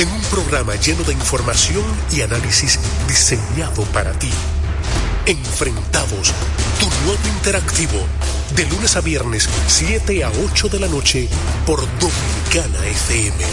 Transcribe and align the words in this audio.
en 0.00 0.10
un 0.10 0.22
programa 0.22 0.74
lleno 0.76 1.04
de 1.04 1.12
información 1.12 1.84
y 2.10 2.22
análisis 2.22 2.78
diseñado 3.06 3.82
para 3.92 4.12
ti. 4.18 4.30
Enfrentados, 5.26 6.32
tu 6.78 6.88
nuevo 7.04 7.28
interactivo, 7.36 8.06
de 8.56 8.64
lunes 8.64 8.96
a 8.96 9.02
viernes, 9.02 9.46
7 9.66 10.24
a 10.24 10.30
8 10.30 10.68
de 10.68 10.80
la 10.80 10.88
noche, 10.88 11.28
por 11.66 11.80
Dominicana 11.98 12.86
FM. 12.86 13.44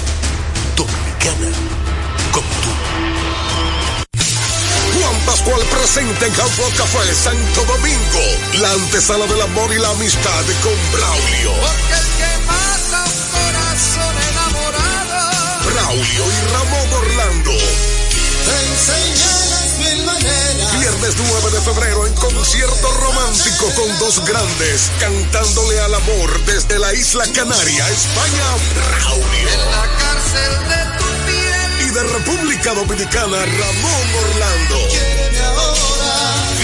Dominicana, 0.77 1.49
como 2.31 2.47
tú. 2.47 2.71
Juan 4.97 5.15
Pascual 5.25 5.61
presente 5.69 6.27
en 6.27 6.33
Campo 6.33 6.63
Café 6.77 7.13
Santo 7.13 7.65
Domingo, 7.65 8.61
la 8.61 8.71
antesala 8.71 9.27
del 9.27 9.41
amor 9.41 9.69
y 9.73 9.79
la 9.79 9.89
amistad 9.89 10.45
con 10.63 10.91
Braulio. 10.93 12.06
Braulio 15.97 16.25
y 16.31 16.53
Ramón 16.53 16.93
Orlando. 16.93 17.51
Te 17.51 18.67
enseña 18.69 19.31
las 19.49 19.77
mil 19.79 20.05
maneras. 20.05 20.79
Viernes 20.79 21.15
9 21.17 21.51
de 21.51 21.61
febrero 21.61 22.05
en 22.05 22.13
concierto 22.13 22.91
romántico 22.91 23.73
con 23.73 23.99
dos 23.99 24.23
grandes, 24.25 24.91
cantándole 24.99 25.79
al 25.79 25.95
amor 25.95 26.45
desde 26.45 26.77
la 26.77 26.93
isla 26.93 27.25
Canaria, 27.33 27.89
España, 27.89 28.45
Braulio. 28.75 29.49
En 29.49 29.71
la 29.71 29.87
cárcel 29.97 30.67
de 30.69 30.99
tu 30.99 31.05
piel. 31.25 31.87
Y 31.87 31.91
de 31.91 32.03
República 32.03 32.73
Dominicana, 32.75 33.37
Ramón 33.37 34.15
Orlando. 34.29 34.77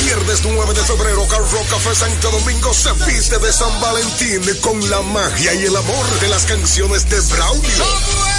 Viernes 0.05 0.41
9 0.43 0.73
de 0.75 0.83
febrero, 0.83 1.27
Car 1.27 1.41
Rock 1.41 1.69
Café 1.69 1.95
Santo 1.95 2.29
Domingo 2.29 2.71
se 2.71 2.91
viste 3.07 3.39
de 3.39 3.51
San 3.51 3.81
Valentín 3.81 4.43
con 4.61 4.89
la 4.91 5.01
magia 5.01 5.55
y 5.55 5.65
el 5.65 5.75
amor 5.75 6.19
de 6.19 6.27
las 6.27 6.45
canciones 6.45 7.09
de 7.09 7.19
Braulio. 7.19 8.32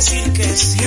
decir 0.00 0.32
que 0.32 0.56
sí. 0.56 0.78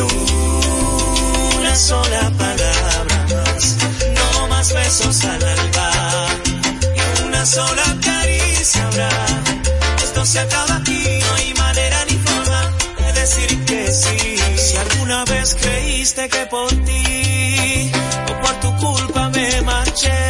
Una 1.60 1.76
sola 1.76 2.32
palabra 2.36 3.06
más, 3.12 3.78
no 4.18 4.48
más 4.48 4.74
besos 4.74 5.24
al 5.26 5.44
alba, 5.44 5.92
ni 6.96 7.28
una 7.28 7.46
sola 7.46 7.86
caricia 8.02 8.88
habrá. 8.88 9.10
Esto 10.04 10.26
se 10.26 10.40
acaba 10.40 10.78
aquí, 10.78 11.20
no 11.26 11.36
hay 11.36 11.54
manera 11.54 12.06
ni 12.10 12.16
forma 12.28 12.62
de 13.02 13.14
decir 13.22 13.66
que 13.66 13.92
sí. 13.92 14.18
Si 14.58 14.78
alguna 14.78 15.26
vez 15.26 15.56
creíste 15.62 16.28
que 16.30 16.46
por 16.48 16.70
ti 16.70 17.92
o 18.30 18.42
por 18.42 18.54
tu 18.62 18.76
culpa 18.78 19.30
me 19.30 19.62
marché, 19.62 20.22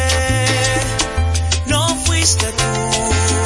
no 1.68 1.82
fuiste 2.04 2.46
tú. 2.60 3.43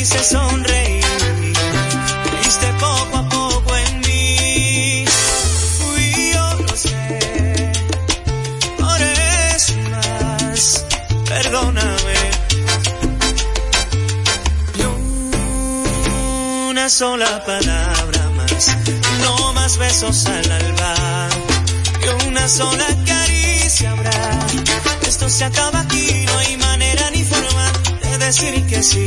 Hice 0.00 0.24
sonreír, 0.24 1.04
creíste 2.24 2.72
poco 2.80 3.16
a 3.18 3.28
poco 3.28 3.76
en 3.76 4.00
mí. 4.00 5.04
Fui 5.78 6.32
yo, 6.32 6.54
lo 6.62 6.76
sé. 6.76 7.72
Por 8.78 9.02
eso 9.02 9.72
y 9.78 9.82
más, 9.90 10.86
perdóname. 11.28 12.18
Ni 14.76 14.84
una 16.70 16.88
sola 16.88 17.44
palabra 17.44 18.30
más, 18.36 18.76
no 19.22 19.52
más 19.52 19.76
besos 19.76 20.26
al 20.26 20.50
alba, 20.50 21.28
y 22.02 22.26
una 22.26 22.48
sola 22.48 22.86
caricia 23.06 23.90
habrá. 23.90 24.46
Esto 25.06 25.28
se 25.28 25.44
acaba 25.44 25.80
aquí, 25.80 26.24
no 26.26 26.38
hay 26.38 26.56
manera 26.56 27.10
ni 27.10 27.22
forma 27.22 27.72
de 28.02 28.18
decir 28.18 28.66
que 28.66 28.82
sí. 28.82 29.06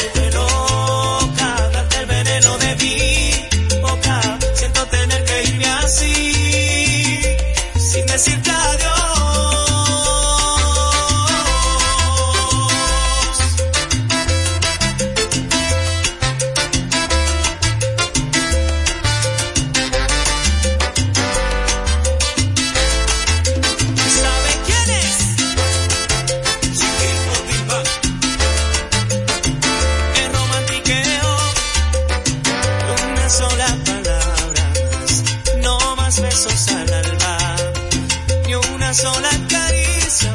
ni 38.47 38.55
una 38.55 38.93
sola 38.93 39.29
caricia. 39.49 40.33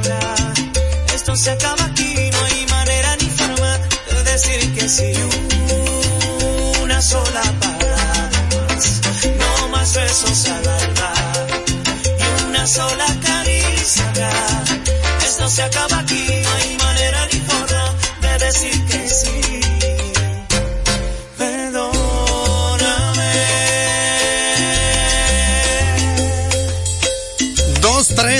Esto 1.14 1.36
se 1.36 1.50
acaba 1.50 1.84
aquí, 1.84 2.30
no 2.32 2.44
hay 2.44 2.66
manera 2.66 3.16
ni 3.16 3.28
forma 3.30 3.78
de 4.10 4.22
decir 4.24 4.74
que 4.74 4.88
sí. 4.88 5.12
Una 6.82 7.00
sola 7.02 7.42
palabra. 7.60 8.30
No 9.38 9.68
más 9.68 9.94
besos 9.94 10.46
al 10.46 10.68
alba 10.68 11.12
y 12.18 12.44
una 12.48 12.66
sola 12.66 13.06
caricia 13.22 14.08
habrá. 14.08 14.64
Esto 15.26 15.48
se 15.48 15.62
acaba 15.62 15.98
aquí, 15.98 16.26
no 16.44 16.50
hay 16.50 16.76
manera 16.76 17.26
ni 17.32 17.40
forma 17.40 17.94
de 18.20 18.44
decir 18.44 18.85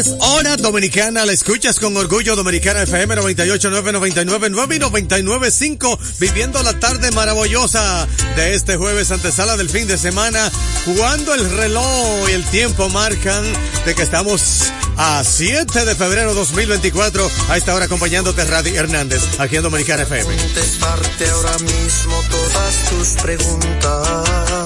Es 0.06 0.14
hora 0.20 0.56
dominicana, 0.56 1.26
la 1.26 1.32
escuchas 1.32 1.80
con 1.80 1.96
orgullo 1.96 2.36
Dominicana 2.36 2.82
FM 2.82 3.16
98.999.9 3.16 4.76
y 4.76 4.78
99.5, 4.78 5.98
viviendo 6.20 6.62
la 6.62 6.78
tarde 6.78 7.10
maravillosa 7.10 8.06
de 8.36 8.54
este 8.54 8.76
jueves 8.76 9.10
antesala 9.10 9.56
del 9.56 9.68
fin 9.68 9.88
de 9.88 9.98
semana, 9.98 10.48
cuando 10.96 11.34
el 11.34 11.50
reloj 11.50 12.28
y 12.28 12.32
el 12.34 12.44
tiempo 12.44 12.88
marcan 12.88 13.42
de 13.84 13.96
que 13.96 14.02
estamos 14.02 14.70
a 14.96 15.24
7 15.24 15.84
de 15.84 15.96
febrero 15.96 16.34
2024, 16.34 17.28
a 17.48 17.56
esta 17.56 17.74
hora 17.74 17.86
acompañándote 17.86 18.44
Radi 18.44 18.76
Hernández, 18.76 19.22
aquí 19.40 19.56
en 19.56 19.64
Dominicana 19.64 20.04
FM. 20.04 20.36
Ahora 21.32 21.58
mismo 21.58 22.22
todas 22.30 22.90
tus 22.90 23.08
preguntas, 23.22 24.65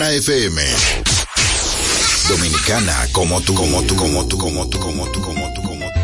Dominicana 0.00 0.16
FM. 0.16 0.62
Dominicana 2.28 3.08
como 3.12 3.38
tú, 3.42 3.54
como 3.54 3.82
tú, 3.82 3.94
como 3.96 4.26
tú, 4.26 4.38
como 4.38 4.66
tú, 4.66 4.78
como 4.78 5.06
tú, 5.10 5.20
como 5.20 5.52
tú, 5.52 5.62
como 5.62 5.84
tú. 5.84 6.00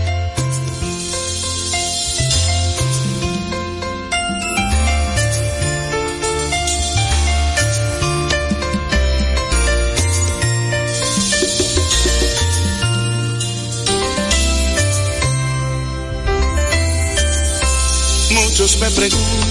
Muchos 18.35 18.79
me 18.79 18.91
preguntan 18.91 19.49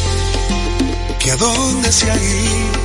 que 1.18 1.32
a 1.32 1.36
dónde 1.36 1.92
se 1.92 2.12
ha 2.12 2.16
ido 2.16 2.85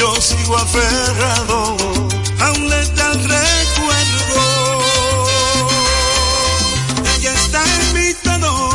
yo 0.00 0.18
sigo 0.18 0.56
aferrado 0.56 1.76
a 2.40 2.52
un 2.52 2.70
letal 2.70 3.16
recuerdo. 3.22 4.42
Ella 7.16 7.32
está 7.34 7.62
en 7.62 7.94
mi 7.94 8.14
tono, 8.24 8.70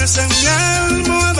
es 0.00 0.16
en 0.16 0.28
mi 0.28 0.46
almohada, 0.46 1.33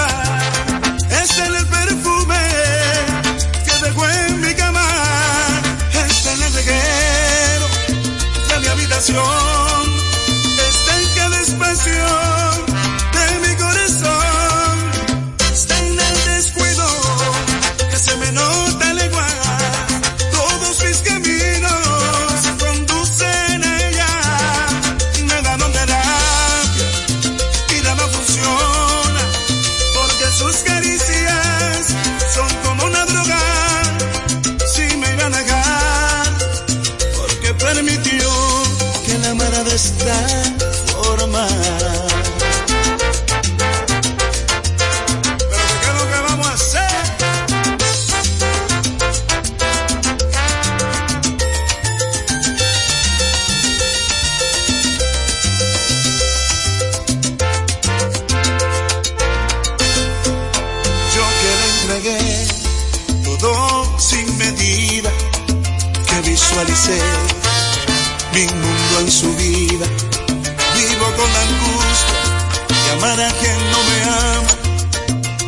para 73.05 73.29
quien 73.33 73.59
no 73.71 73.81
me 73.89 73.99
ama 74.03 74.53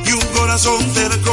y 0.04 0.12
un 0.12 0.26
corazón 0.38 0.78
cercano 0.92 1.25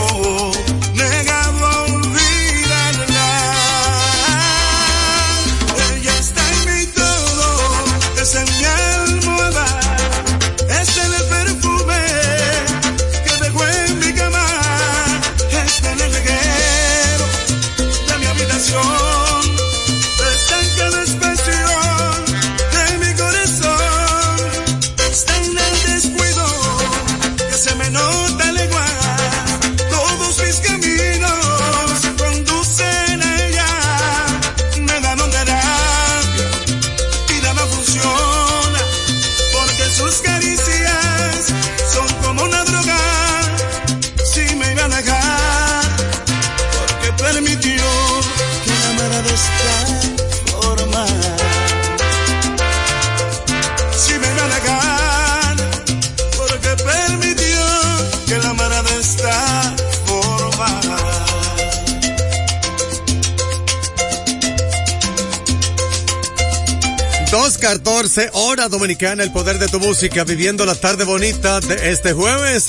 hora 68.34 68.70
dominicana, 68.70 69.24
el 69.24 69.32
poder 69.32 69.58
de 69.58 69.68
tu 69.68 69.80
música, 69.80 70.24
viviendo 70.24 70.66
la 70.66 70.76
tarde 70.76 71.04
bonita 71.04 71.60
de 71.62 71.92
este 71.92 72.14
jueves 72.14 72.68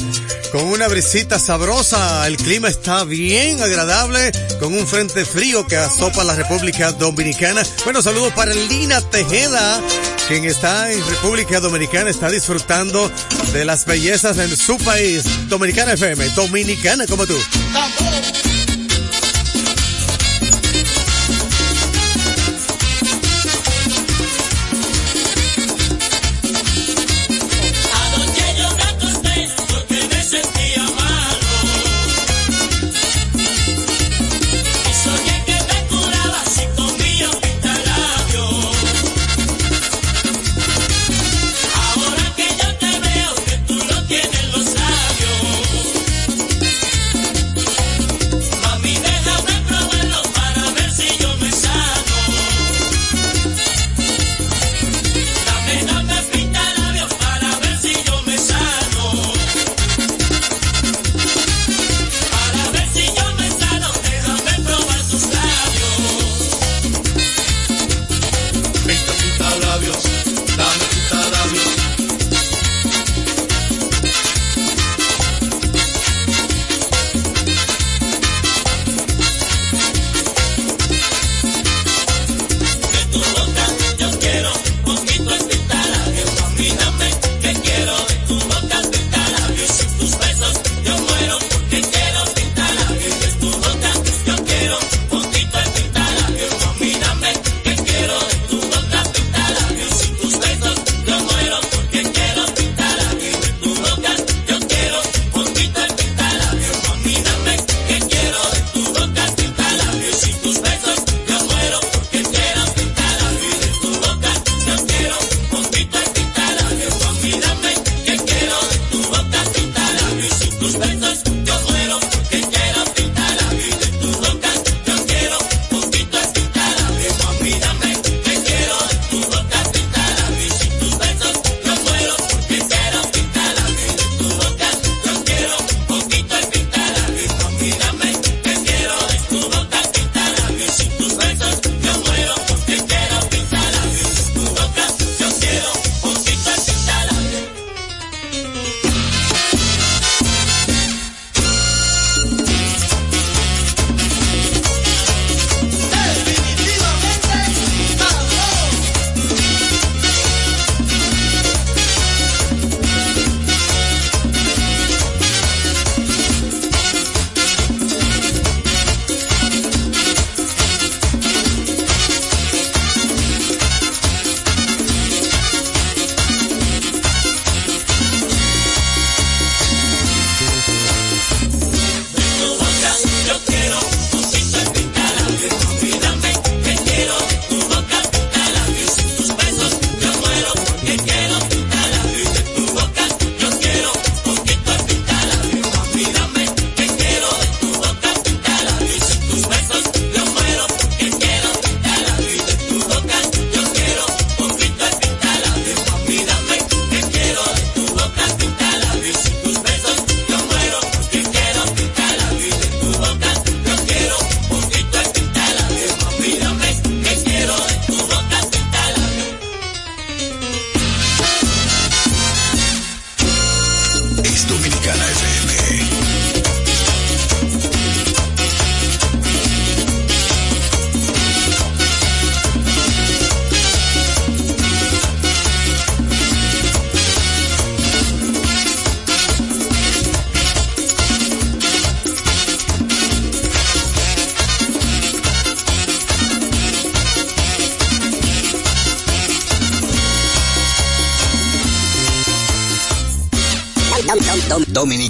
con 0.52 0.64
una 0.64 0.88
brisita 0.88 1.38
sabrosa. 1.38 2.26
El 2.26 2.38
clima 2.38 2.68
está 2.68 3.04
bien 3.04 3.62
agradable 3.62 4.32
con 4.60 4.72
un 4.72 4.86
frente 4.86 5.24
frío 5.24 5.66
que 5.66 5.76
asopa 5.76 6.24
la 6.24 6.34
República 6.34 6.92
Dominicana. 6.92 7.62
Bueno, 7.84 8.00
saludos 8.00 8.32
para 8.32 8.54
Lina 8.54 9.00
Tejeda, 9.02 9.82
quien 10.28 10.44
está 10.44 10.90
en 10.90 11.06
República 11.08 11.60
Dominicana, 11.60 12.08
está 12.08 12.30
disfrutando 12.30 13.10
de 13.52 13.64
las 13.64 13.84
bellezas 13.84 14.38
en 14.38 14.56
su 14.56 14.78
país. 14.78 15.24
Dominicana 15.48 15.92
FM, 15.92 16.30
dominicana 16.30 17.06
como 17.06 17.26
tú. 17.26 17.36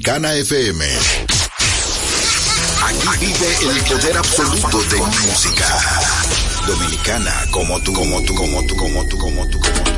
Dominicana 0.05 0.35
FM. 0.35 0.85
Aquí 3.09 3.27
vive 3.27 3.57
el 3.71 3.81
poder 3.85 4.19
absoluto 4.19 4.83
de 4.83 4.99
música. 4.99 5.67
Dominicana 6.67 7.33
como 7.51 7.81
tú, 7.81 7.95
como 7.95 8.23
tú, 8.23 8.35
como 8.35 8.63
tú, 8.67 8.77
como 8.77 9.07
tú, 9.07 9.17
como 9.17 9.49
tú, 9.49 9.59
como 9.61 9.83
tú. 9.83 9.91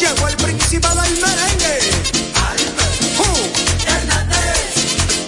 Llegó 0.00 0.28
el 0.28 0.36
príncipe 0.36 0.88
del 0.88 1.20
merengue. 1.20 1.78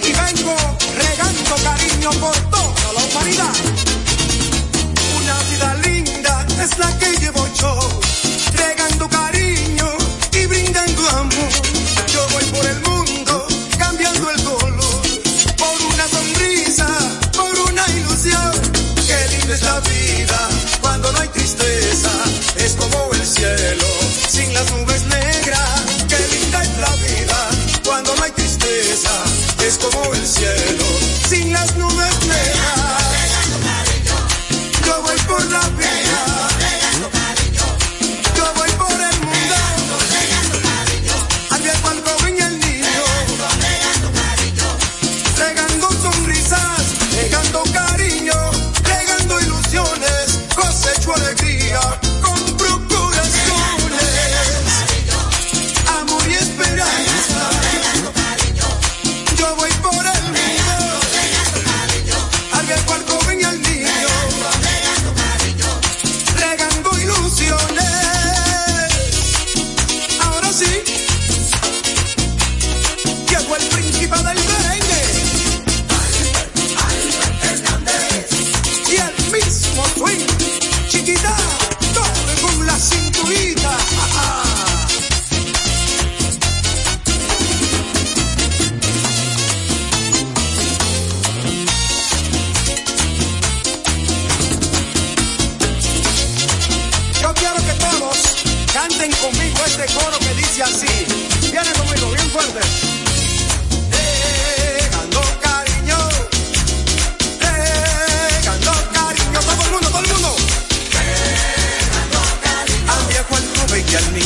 Y 0.02 0.12
vengo 0.12 0.56
regando 0.96 1.54
cariño 1.62 2.10
por 2.12 2.36
toda 2.50 2.92
la 2.94 3.04
humanidad. 3.04 3.54
Una 5.18 5.38
vida 5.50 5.74
linda 5.84 6.46
es 6.62 6.78
la 6.78 6.98
que 6.98 7.12
llevo 7.18 7.39
es 29.70 29.78
como 29.78 30.12
el 30.14 30.26
cielo 30.26 30.89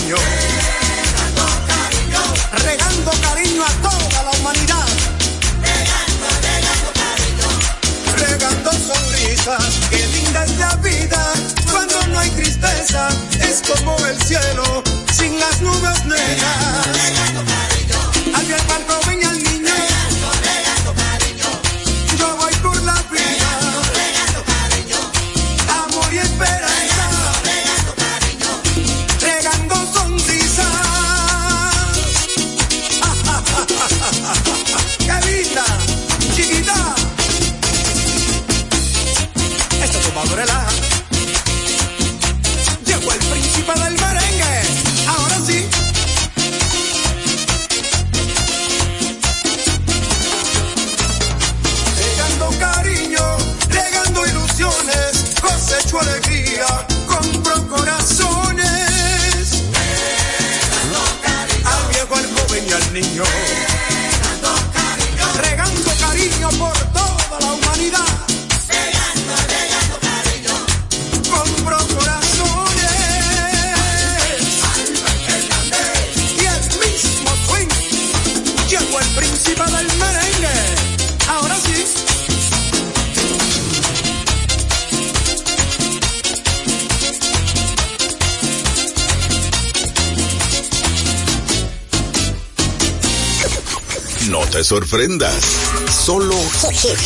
niño. 0.05 0.17
Regando 2.65 3.11
cariño 3.23 3.65
a 3.65 3.71
toda 3.83 4.23
la 4.23 4.31
humanidad. 4.39 4.87
regando 8.17 8.71
sonrisas. 8.73 9.81
Qué 9.91 10.07
linda 10.07 10.45
es 10.45 10.57
la 10.59 10.77
vida 10.77 11.33
cuando 11.71 12.07
no 12.09 12.19
hay 12.19 12.31
tristeza. 12.31 13.09
Es 13.41 13.63
como 13.63 13.97
el 14.07 14.21
cielo 14.23 14.83
sin 15.13 15.39
las 15.39 15.61
nubes 15.61 16.05
negras. 16.05 16.94
Sorprendas. 94.75 95.45
Solo 96.05 96.35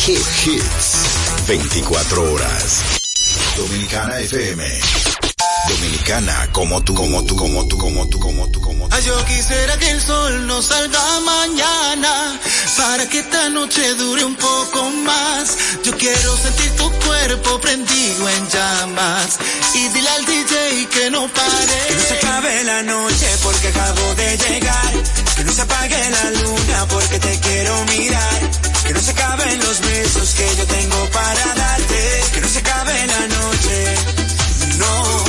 hits. 0.07 1.45
24 1.47 2.33
horas. 2.33 2.81
Dominicana 3.57 4.19
FM. 4.21 4.63
Dominicana 5.69 6.49
como 6.51 6.81
tú, 6.81 6.95
como 6.95 7.23
tú, 7.25 7.35
como 7.35 7.67
tú, 7.67 7.77
como 7.77 8.09
tú, 8.09 8.19
como 8.19 8.49
tú, 8.49 8.59
como 8.59 8.89
tú. 8.89 8.95
Ay, 8.95 9.03
yo 9.03 9.23
quisiera 9.25 9.77
que 9.77 9.91
el 9.91 10.01
sol 10.01 10.47
no 10.47 10.63
salga 10.63 11.19
mañana 11.19 12.39
para 12.75 13.07
que 13.07 13.19
esta 13.19 13.49
noche 13.49 13.93
dure 13.93 14.25
un 14.25 14.35
poco 14.35 14.89
más. 15.05 15.55
Yo 15.83 15.95
quiero 15.95 16.37
sentir 16.37 16.71
tu 16.71 16.89
cuerpo 17.05 17.61
prendido 17.61 18.29
en 18.29 18.49
llamas 18.49 19.37
y 19.75 19.89
dile 19.89 20.09
al 20.09 20.25
DJ 20.25 20.87
que 20.87 21.11
no 21.11 21.27
pare. 21.27 21.79
Que 21.87 21.93
no 21.93 22.01
se 22.01 22.13
acabe 22.15 22.63
la 22.63 22.81
noche 22.81 23.27
porque 23.43 23.67
acabo 23.67 24.15
de 24.15 24.37
llegar. 24.37 24.93
No 25.49 25.55
se 25.55 25.61
apague 25.63 26.09
la 26.11 26.29
luna 26.41 26.87
porque 26.89 27.17
te 27.17 27.39
quiero 27.39 27.73
mirar. 27.85 28.39
Que 28.85 28.93
no 28.93 29.01
se 29.01 29.09
acaben 29.09 29.57
los 29.57 29.81
besos 29.81 30.35
que 30.35 30.47
yo 30.55 30.65
tengo 30.67 31.09
para 31.09 31.55
darte. 31.55 32.23
Que 32.35 32.41
no 32.41 32.47
se 32.47 32.59
acabe 32.59 32.93
la 33.07 33.27
noche. 33.27 33.95
No, 34.77 35.23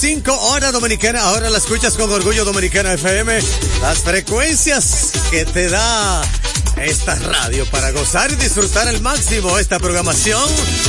25 0.00 0.32
horas 0.50 0.72
dominicana. 0.72 1.22
Ahora 1.22 1.50
la 1.50 1.58
escuchas 1.58 1.96
con 1.96 2.08
orgullo 2.08 2.44
dominicana 2.44 2.92
FM. 2.92 3.40
Las 3.80 3.98
frecuencias 3.98 5.10
que 5.32 5.44
te 5.44 5.68
da 5.68 6.22
esta 6.76 7.16
radio 7.16 7.66
para 7.66 7.90
gozar 7.90 8.30
y 8.30 8.36
disfrutar 8.36 8.86
al 8.86 9.00
máximo 9.00 9.58
esta 9.58 9.80
programación. 9.80 10.40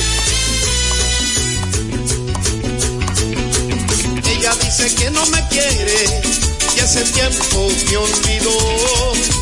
Ella 4.30 4.54
dice 4.62 4.94
que 4.94 5.10
no 5.10 5.26
me 5.26 5.46
quiere 5.48 6.22
y 6.74 6.80
hace 6.80 7.02
tiempo 7.02 7.68
me 7.90 7.96
olvidó. 7.98 9.41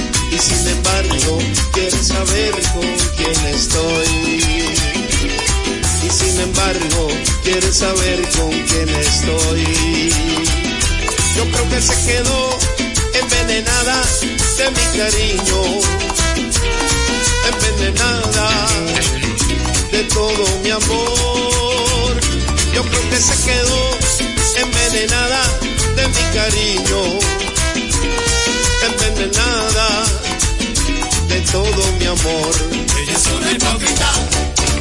y 0.31 0.37
sin 0.39 0.67
embargo 0.67 1.39
quiere 1.73 1.91
saber 1.91 2.51
con 2.73 2.87
quién 3.17 3.45
estoy. 3.53 4.43
Y 6.03 6.09
sin 6.09 6.39
embargo 6.39 7.07
quiere 7.43 7.71
saber 7.71 8.21
con 8.29 8.49
quién 8.49 8.89
estoy. 8.89 10.13
Yo 11.35 11.43
creo 11.51 11.69
que 11.69 11.81
se 11.81 11.95
quedó 12.05 12.59
envenenada 13.13 14.01
de 14.57 14.71
mi 14.71 14.97
cariño, 14.97 15.61
envenenada 17.51 18.67
de 19.91 20.03
todo 20.05 20.59
mi 20.63 20.69
amor. 20.71 22.21
Yo 22.73 22.83
creo 22.83 23.09
que 23.09 23.17
se 23.17 23.35
quedó 23.43 23.97
envenenada 24.63 25.43
de 25.95 26.07
mi 26.07 26.37
cariño 26.37 27.19
envenenada 28.83 30.00
todo 31.51 31.91
mi 31.99 32.05
amor. 32.05 32.51
Ella 33.01 33.13
es 33.13 33.27
una 33.27 33.51
hipócrita, 33.51 34.09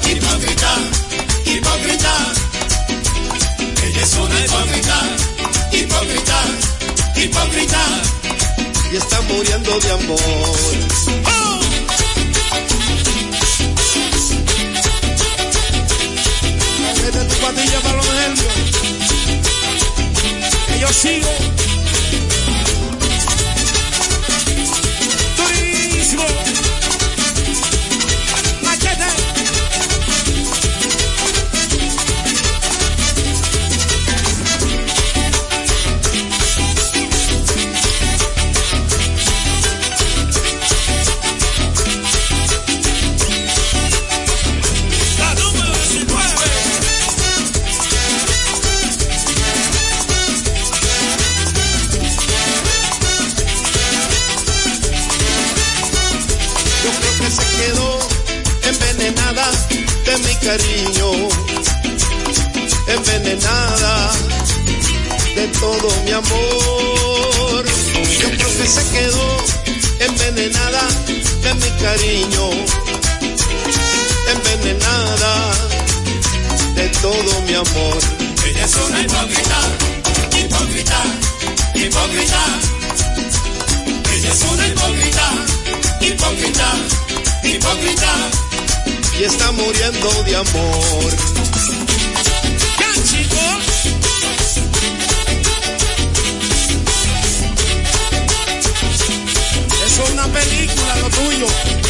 hipócrita, 0.09 0.73
hipócrita. 1.45 2.15
Ella 3.85 4.03
es 4.03 4.15
una 4.15 4.41
hipócrita, 4.45 4.97
hipócrita, 5.73 6.39
hipócrita. 7.17 7.83
Y 8.93 8.97
está 8.97 9.21
muriendo 9.23 9.81
de 9.81 9.91
amor. 9.91 10.21
¡Oh! 11.27 11.61
Vete 17.03 17.25
tu 17.25 17.35
patilla 17.41 17.81
para 17.81 17.97
los 17.97 18.07
nervios. 18.07 18.55
Que 20.69 20.79
yo 20.79 20.89
sigo. 20.93 21.70
Cariño, 71.83 72.51
envenenada 74.33 75.53
de 76.75 76.89
todo 77.01 77.43
mi 77.47 77.55
amor. 77.55 77.99
Ella 78.47 78.65
es 78.65 78.75
una 78.77 79.01
hipócrita, 79.01 79.61
hipócrita, 80.39 81.03
hipócrita. 81.75 82.43
Ella 84.13 84.33
es 84.33 84.43
una 84.53 84.67
hipócrita, 84.69 85.27
hipócrita, 86.01 86.69
hipócrita 87.45 88.13
y 89.19 89.25
está 89.25 89.53
muriendo 89.53 90.23
de 90.25 90.37
amor. 90.37 91.11
¡Ya, 92.79 93.03
chicos! 93.05 93.70
Película, 100.31 100.97
lo 100.97 101.11
tuyo. 101.11 101.90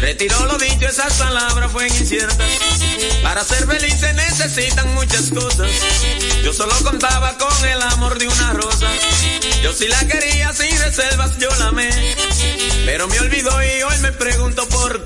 Retiró 0.00 0.46
lo 0.46 0.56
dicho, 0.58 0.86
esas 0.86 1.12
palabras 1.14 1.72
fueron 1.72 1.96
inciertas. 1.96 2.48
Para 3.22 3.42
ser 3.42 3.66
feliz 3.66 3.94
se 3.98 4.12
necesitan 4.12 4.94
muchas 4.94 5.30
cosas. 5.30 5.68
Yo 6.44 6.52
solo 6.52 6.74
contaba 6.84 7.36
con 7.36 7.68
el 7.68 7.82
amor 7.82 8.18
de 8.18 8.28
una 8.28 8.52
rosa. 8.52 8.86
Yo 9.62 9.72
sí 9.72 9.88
la 9.88 10.06
quería 10.06 10.52
sin 10.52 10.78
reservas, 10.78 11.36
yo 11.38 11.48
la 11.58 11.68
amé. 11.68 11.90
Pero 12.84 13.08
me 13.08 13.18
olvidó 13.18 13.50
y 13.62 13.82
hoy 13.82 13.98
me 14.02 14.12
pregunto 14.12 14.68
por 14.68 15.05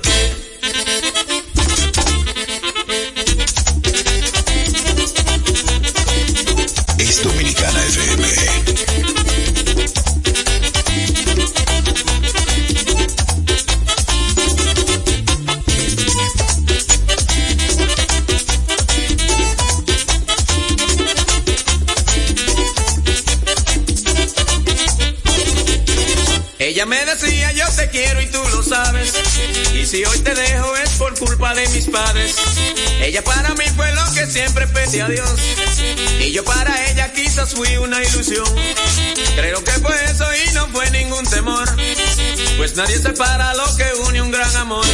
Ella 26.81 26.89
me 26.89 27.05
decía 27.05 27.51
yo 27.51 27.65
te 27.75 27.89
quiero 27.89 28.19
y 28.23 28.25
tú 28.25 28.41
lo 28.55 28.63
sabes. 28.63 29.13
Y 29.71 29.85
si 29.85 30.03
hoy 30.03 30.17
te 30.21 30.33
dejo 30.33 30.75
es 30.77 30.89
por 30.93 31.15
culpa 31.15 31.53
de 31.53 31.69
mis 31.69 31.85
padres. 31.85 32.35
Ella 32.99 33.23
para 33.23 33.49
mí 33.53 33.65
fue 33.75 33.93
lo 33.93 34.03
que 34.15 34.25
siempre 34.25 34.65
pedí 34.65 34.99
a 34.99 35.07
Dios. 35.07 35.29
Y 36.19 36.31
yo 36.31 36.43
para 36.43 36.89
ella 36.89 37.13
quizás 37.13 37.53
fui 37.53 37.77
una 37.77 38.01
ilusión. 38.03 38.47
Creo 39.35 39.63
que 39.63 39.71
fue 39.73 40.05
eso 40.05 40.25
y 40.33 40.53
no 40.53 40.69
fue 40.69 40.89
ningún 40.89 41.23
temor. 41.27 41.69
Pues 42.57 42.75
nadie 42.75 42.97
separa 42.97 43.53
lo 43.53 43.75
que 43.75 43.85
une 44.07 44.23
un 44.23 44.31
gran 44.31 44.55
amor. 44.57 44.87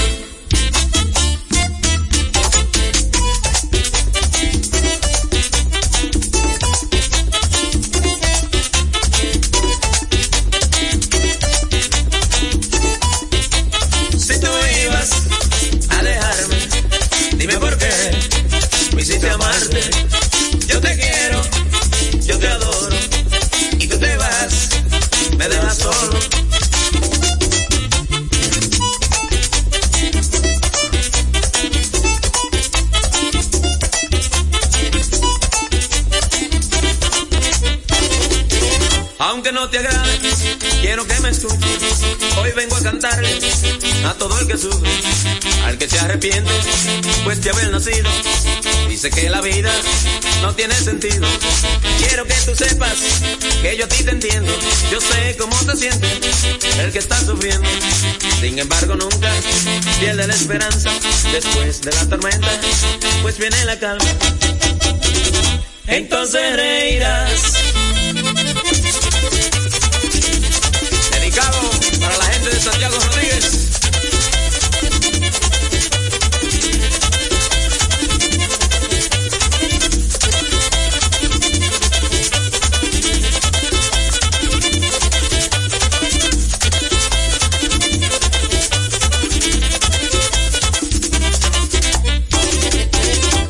Te 19.69 20.26
vengo 42.67 42.75
a 42.75 42.83
cantarle 42.83 43.29
a 44.05 44.13
todo 44.15 44.39
el 44.39 44.47
que 44.47 44.57
sufre, 44.57 44.89
al 45.65 45.77
que 45.77 45.87
se 45.87 45.99
arrepiente, 45.99 46.51
pues 47.23 47.41
de 47.41 47.49
haber 47.49 47.71
nacido. 47.71 48.09
Dice 48.89 49.09
que 49.09 49.29
la 49.29 49.41
vida 49.41 49.71
no 50.41 50.53
tiene 50.53 50.75
sentido. 50.75 51.27
Quiero 51.99 52.25
que 52.25 52.33
tú 52.45 52.55
sepas 52.55 52.95
que 53.61 53.77
yo 53.77 53.85
a 53.85 53.87
ti 53.87 54.03
te 54.03 54.11
entiendo. 54.11 54.51
Yo 54.91 54.99
sé 54.99 55.35
cómo 55.37 55.55
te 55.65 55.77
sientes, 55.77 56.11
el 56.79 56.91
que 56.91 56.99
está 56.99 57.19
sufriendo. 57.23 57.67
Sin 58.41 58.59
embargo, 58.59 58.95
nunca 58.95 59.31
pierde 59.99 60.27
la 60.27 60.33
esperanza. 60.33 60.89
Después 61.31 61.81
de 61.81 61.91
la 61.91 62.05
tormenta, 62.09 62.49
pues 63.21 63.37
viene 63.37 63.63
la 63.65 63.79
calma. 63.79 64.05
Entonces 65.87 66.55
reirás 66.55 67.66
Santiago 72.77 72.99
Rodríguez. 72.99 73.67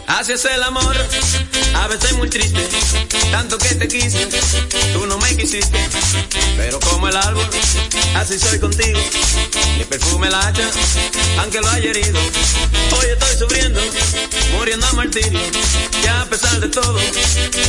Así 0.08 0.34
el 0.56 0.64
amor, 0.64 1.07
a 1.88 1.90
veces 1.90 2.18
muy 2.18 2.30
triste, 2.30 2.68
tanto 3.32 3.58
que 3.58 3.76
te 3.76 3.88
quise, 3.88 4.28
tú 4.92 5.06
no 5.06 5.18
me 5.20 5.38
quisiste, 5.38 5.80
pero 6.58 6.82
como 6.82 7.08
el 7.08 7.16
árbol 7.16 7.48
así 8.16 8.38
soy 8.38 8.60
contigo. 8.60 9.00
Mi 9.78 9.86
perfume 9.86 10.30
la 10.30 10.48
hacha, 10.48 10.70
aunque 11.40 11.62
lo 11.62 11.70
haya 11.70 11.90
herido. 11.90 12.20
Hoy 12.20 13.08
estoy 13.10 13.38
sufriendo, 13.38 13.80
muriendo 14.58 14.86
a 14.86 14.94
martirio. 14.94 15.40
Ya 16.04 16.22
a 16.24 16.26
pesar 16.26 16.60
de 16.60 16.68
todo, 16.68 17.00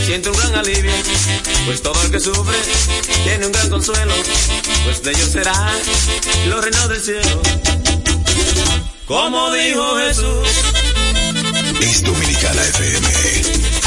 siento 0.04 0.32
un 0.32 0.36
gran 0.36 0.54
alivio. 0.56 0.92
Pues 1.66 1.80
todo 1.80 2.02
el 2.02 2.10
que 2.10 2.18
sufre 2.18 2.58
tiene 3.22 3.46
un 3.46 3.52
gran 3.52 3.70
consuelo. 3.70 4.14
Pues 4.84 5.00
de 5.04 5.12
ellos 5.12 5.30
será 5.30 5.72
los 6.48 6.64
reinos 6.64 6.88
del 6.88 7.02
cielo. 7.02 7.42
Como 9.06 9.52
dijo 9.52 9.96
Jesús. 9.98 10.48
Es 11.80 12.02
Dominicana 12.02 12.64
FM 12.64 13.77